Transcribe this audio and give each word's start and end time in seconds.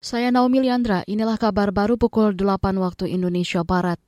Saya 0.00 0.32
Naomi 0.32 0.64
Liandra, 0.64 1.04
inilah 1.04 1.36
kabar 1.36 1.76
baru 1.76 2.00
pukul 2.00 2.32
8 2.32 2.72
waktu 2.80 3.12
Indonesia 3.12 3.60
Barat. 3.68 4.00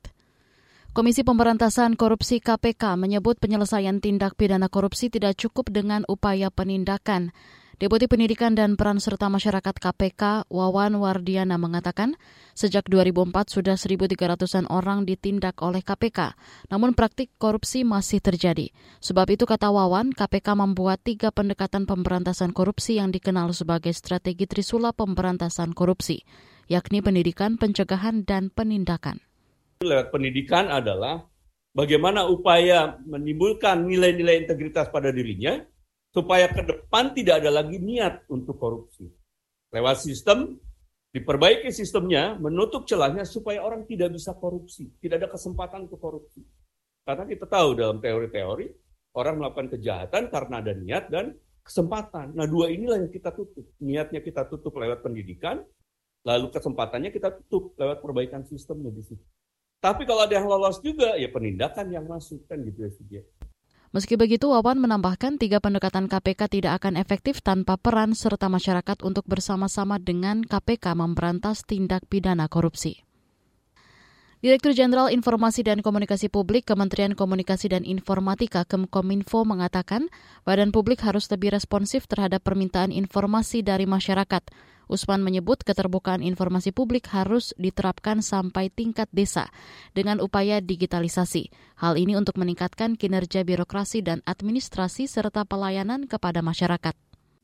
Komisi 0.89 1.21
Pemberantasan 1.21 1.93
Korupsi 1.93 2.41
KPK 2.41 2.97
menyebut 2.97 3.37
penyelesaian 3.37 4.01
tindak 4.01 4.33
pidana 4.33 4.73
korupsi 4.73 5.13
tidak 5.13 5.37
cukup 5.37 5.69
dengan 5.69 6.01
upaya 6.09 6.49
penindakan. 6.49 7.29
Deputi 7.73 8.05
Pendidikan 8.05 8.53
dan 8.53 8.77
Peran 8.77 9.01
Serta 9.01 9.33
Masyarakat 9.33 9.73
KPK, 9.73 10.45
Wawan 10.45 10.93
Wardiana 11.01 11.57
mengatakan, 11.57 12.13
sejak 12.53 12.85
2004 12.85 13.49
sudah 13.49 13.73
1.300-an 13.81 14.69
orang 14.69 15.09
ditindak 15.09 15.57
oleh 15.65 15.81
KPK, 15.81 16.37
namun 16.69 16.93
praktik 16.93 17.33
korupsi 17.41 17.81
masih 17.81 18.21
terjadi. 18.21 18.69
Sebab 19.01 19.25
itu, 19.33 19.49
kata 19.49 19.73
Wawan, 19.73 20.13
KPK 20.13 20.53
membuat 20.53 21.01
tiga 21.01 21.33
pendekatan 21.33 21.89
pemberantasan 21.89 22.53
korupsi 22.53 23.01
yang 23.01 23.09
dikenal 23.09 23.49
sebagai 23.57 23.89
strategi 23.97 24.45
Trisula 24.45 24.93
pemberantasan 24.93 25.73
korupsi, 25.73 26.21
yakni 26.69 27.01
pendidikan, 27.01 27.57
pencegahan, 27.57 28.21
dan 28.21 28.53
penindakan. 28.53 29.17
Lewat 29.81 30.13
pendidikan 30.13 30.69
adalah 30.69 31.25
bagaimana 31.73 32.29
upaya 32.29 33.01
menimbulkan 33.01 33.89
nilai-nilai 33.89 34.45
integritas 34.45 34.93
pada 34.93 35.09
dirinya, 35.09 35.72
supaya 36.13 36.45
ke 36.53 36.61
depan 36.61 37.17
tidak 37.17 37.41
ada 37.41 37.49
lagi 37.49 37.81
niat 37.81 38.29
untuk 38.29 38.61
korupsi. 38.61 39.09
Lewat 39.73 40.05
sistem, 40.05 40.61
diperbaiki 41.09 41.73
sistemnya, 41.73 42.37
menutup 42.37 42.85
celahnya 42.85 43.25
supaya 43.25 43.65
orang 43.65 43.89
tidak 43.89 44.13
bisa 44.13 44.37
korupsi, 44.37 44.93
tidak 45.01 45.25
ada 45.25 45.29
kesempatan 45.33 45.89
untuk 45.89 45.97
korupsi. 45.97 46.45
Karena 47.03 47.25
kita 47.25 47.49
tahu 47.49 47.73
dalam 47.73 47.97
teori-teori, 47.97 48.69
orang 49.17 49.41
melakukan 49.41 49.73
kejahatan 49.73 50.29
karena 50.29 50.55
ada 50.61 50.73
niat 50.77 51.09
dan 51.09 51.33
kesempatan. 51.65 52.37
Nah 52.37 52.45
dua 52.45 52.69
inilah 52.69 53.01
yang 53.01 53.11
kita 53.11 53.33
tutup. 53.33 53.65
Niatnya 53.81 54.21
kita 54.21 54.45
tutup 54.45 54.77
lewat 54.77 55.01
pendidikan, 55.01 55.65
lalu 56.23 56.53
kesempatannya 56.53 57.09
kita 57.09 57.33
tutup 57.43 57.73
lewat 57.75 57.99
perbaikan 57.99 58.45
sistemnya 58.45 58.93
di 58.93 59.01
situ. 59.01 59.25
Tapi 59.83 60.07
kalau 60.07 60.23
ada 60.23 60.39
yang 60.39 60.47
lolos 60.47 60.79
juga, 60.79 61.19
ya 61.19 61.27
penindakan 61.27 61.91
yang 61.91 62.07
masuk 62.07 62.47
kan 62.47 62.61
gitu 62.63 62.87
ya. 63.11 63.23
Meski 63.93 64.17
begitu, 64.17 64.49
Wawan 64.49 64.81
menambahkan 64.81 65.37
tiga 65.37 65.61
pendekatan 65.61 66.09
KPK 66.09 66.49
tidak 66.49 66.81
akan 66.81 66.97
efektif 66.97 67.45
tanpa 67.45 67.77
peran 67.77 68.17
serta 68.17 68.49
masyarakat 68.49 69.05
untuk 69.05 69.21
bersama-sama 69.29 70.01
dengan 70.01 70.41
KPK 70.41 70.97
memberantas 70.97 71.61
tindak 71.61 72.01
pidana 72.09 72.49
korupsi. 72.49 73.05
Direktur 74.41 74.73
Jenderal 74.73 75.13
Informasi 75.13 75.61
dan 75.61 75.85
Komunikasi 75.85 76.27
Publik 76.27 76.65
Kementerian 76.65 77.13
Komunikasi 77.13 77.69
dan 77.69 77.85
Informatika 77.85 78.65
Kemkominfo 78.65 79.45
mengatakan, 79.45 80.09
badan 80.41 80.73
publik 80.73 81.05
harus 81.05 81.29
lebih 81.29 81.53
responsif 81.53 82.09
terhadap 82.09 82.41
permintaan 82.41 82.89
informasi 82.89 83.61
dari 83.61 83.85
masyarakat 83.85 84.41
Usman 84.93 85.25
menyebut 85.25 85.65
keterbukaan 85.65 86.21
informasi 86.21 86.69
publik 86.69 87.09
harus 87.09 87.57
diterapkan 87.57 88.21
sampai 88.21 88.69
tingkat 88.69 89.09
desa 89.09 89.49
dengan 89.97 90.21
upaya 90.21 90.61
digitalisasi. 90.61 91.49
Hal 91.81 91.97
ini 91.97 92.13
untuk 92.13 92.37
meningkatkan 92.37 92.93
kinerja 92.93 93.41
birokrasi 93.41 94.05
dan 94.05 94.21
administrasi 94.29 95.09
serta 95.09 95.49
pelayanan 95.49 96.05
kepada 96.05 96.45
masyarakat. 96.45 96.93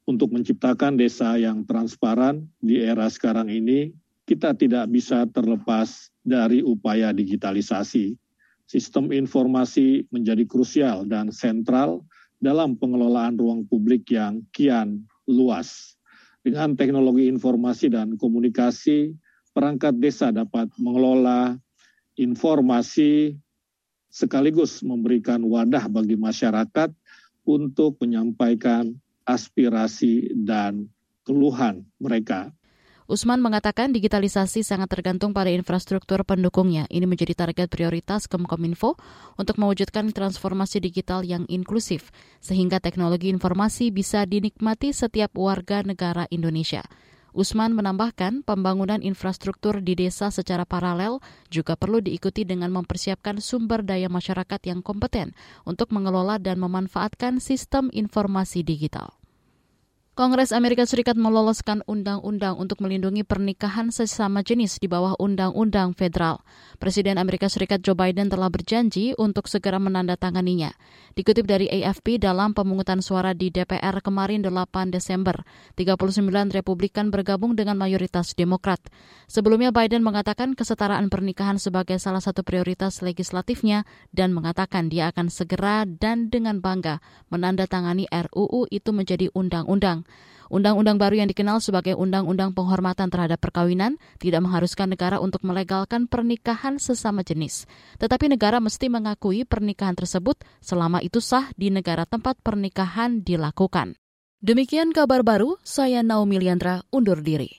Untuk 0.06 0.30
menciptakan 0.30 0.94
desa 1.02 1.42
yang 1.42 1.66
transparan 1.66 2.46
di 2.62 2.78
era 2.86 3.10
sekarang 3.10 3.50
ini, 3.50 3.98
kita 4.30 4.54
tidak 4.54 4.86
bisa 4.94 5.26
terlepas 5.26 6.14
dari 6.22 6.62
upaya 6.62 7.10
digitalisasi. 7.10 8.14
Sistem 8.70 9.10
informasi 9.10 10.06
menjadi 10.14 10.46
krusial 10.46 11.10
dan 11.10 11.34
sentral 11.34 12.06
dalam 12.38 12.78
pengelolaan 12.78 13.36
ruang 13.42 13.66
publik 13.66 14.14
yang 14.14 14.46
kian 14.54 15.10
luas. 15.26 15.99
Dengan 16.50 16.74
teknologi 16.74 17.30
informasi 17.30 17.94
dan 17.94 18.18
komunikasi, 18.18 19.14
perangkat 19.54 20.02
desa 20.02 20.34
dapat 20.34 20.66
mengelola 20.82 21.54
informasi 22.18 23.38
sekaligus 24.10 24.82
memberikan 24.82 25.46
wadah 25.46 25.86
bagi 25.86 26.18
masyarakat 26.18 26.90
untuk 27.46 28.02
menyampaikan 28.02 28.98
aspirasi 29.30 30.34
dan 30.42 30.90
keluhan 31.22 31.86
mereka 32.02 32.50
Usman 33.10 33.42
mengatakan 33.42 33.90
digitalisasi 33.90 34.62
sangat 34.62 34.94
tergantung 34.94 35.34
pada 35.34 35.50
infrastruktur 35.50 36.22
pendukungnya. 36.22 36.86
Ini 36.94 37.10
menjadi 37.10 37.34
target 37.34 37.66
prioritas 37.66 38.30
Kemkominfo 38.30 39.02
untuk 39.34 39.58
mewujudkan 39.58 40.14
transformasi 40.14 40.78
digital 40.78 41.26
yang 41.26 41.50
inklusif, 41.50 42.14
sehingga 42.38 42.78
teknologi 42.78 43.34
informasi 43.34 43.90
bisa 43.90 44.30
dinikmati 44.30 44.94
setiap 44.94 45.34
warga 45.42 45.82
negara 45.82 46.30
Indonesia. 46.30 46.86
Usman 47.34 47.74
menambahkan 47.74 48.46
pembangunan 48.46 49.02
infrastruktur 49.02 49.82
di 49.82 49.98
desa 49.98 50.30
secara 50.30 50.70
paralel 50.70 51.18
juga 51.50 51.74
perlu 51.74 52.06
diikuti 52.06 52.46
dengan 52.46 52.70
mempersiapkan 52.70 53.42
sumber 53.42 53.82
daya 53.82 54.06
masyarakat 54.06 54.62
yang 54.70 54.86
kompeten 54.86 55.34
untuk 55.66 55.90
mengelola 55.90 56.38
dan 56.38 56.62
memanfaatkan 56.62 57.42
sistem 57.42 57.90
informasi 57.90 58.62
digital. 58.62 59.19
Kongres 60.20 60.52
Amerika 60.52 60.84
Serikat 60.84 61.16
meloloskan 61.16 61.80
undang-undang 61.88 62.60
untuk 62.60 62.84
melindungi 62.84 63.24
pernikahan 63.24 63.88
sesama 63.88 64.44
jenis 64.44 64.76
di 64.76 64.92
bawah 64.92 65.16
undang-undang 65.16 65.96
federal. 65.96 66.44
Presiden 66.76 67.16
Amerika 67.16 67.48
Serikat 67.48 67.80
Joe 67.80 67.96
Biden 67.96 68.28
telah 68.28 68.52
berjanji 68.52 69.16
untuk 69.16 69.48
segera 69.48 69.80
menandatanganinya. 69.80 70.76
Dikutip 71.16 71.48
dari 71.48 71.72
AFP 71.72 72.20
dalam 72.20 72.52
pemungutan 72.52 73.00
suara 73.00 73.32
di 73.32 73.48
DPR 73.48 74.04
kemarin 74.04 74.44
8 74.44 74.92
Desember, 74.92 75.40
39 75.80 76.52
Republikan 76.52 77.16
bergabung 77.16 77.56
dengan 77.56 77.80
mayoritas 77.80 78.36
Demokrat. 78.36 78.84
Sebelumnya 79.32 79.72
Biden 79.72 80.04
mengatakan 80.04 80.52
kesetaraan 80.52 81.08
pernikahan 81.08 81.64
sebagai 81.64 81.96
salah 81.96 82.20
satu 82.20 82.44
prioritas 82.44 83.00
legislatifnya 83.00 83.88
dan 84.12 84.36
mengatakan 84.36 84.92
dia 84.92 85.16
akan 85.16 85.32
segera 85.32 85.88
dan 85.88 86.28
dengan 86.28 86.60
bangga 86.60 87.00
menandatangani 87.32 88.12
RUU 88.12 88.68
itu 88.68 88.92
menjadi 88.92 89.32
undang-undang. 89.32 90.09
Undang-undang 90.50 90.98
baru 90.98 91.22
yang 91.22 91.30
dikenal 91.30 91.62
sebagai 91.62 91.94
Undang-Undang 91.94 92.58
Penghormatan 92.58 93.14
Terhadap 93.14 93.38
Perkawinan 93.38 94.02
tidak 94.18 94.42
mengharuskan 94.42 94.90
negara 94.90 95.22
untuk 95.22 95.46
melegalkan 95.46 96.10
pernikahan 96.10 96.82
sesama 96.82 97.22
jenis. 97.22 97.70
Tetapi 98.02 98.34
negara 98.34 98.58
mesti 98.58 98.90
mengakui 98.90 99.46
pernikahan 99.46 99.94
tersebut 99.94 100.42
selama 100.58 101.06
itu 101.06 101.22
sah 101.22 101.50
di 101.54 101.70
negara 101.70 102.10
tempat 102.10 102.42
pernikahan 102.42 103.22
dilakukan. 103.22 103.94
Demikian 104.42 104.90
kabar 104.96 105.22
baru, 105.22 105.58
saya 105.62 106.02
Naomi 106.02 106.42
Liandra 106.42 106.82
undur 106.90 107.22
diri. 107.22 107.54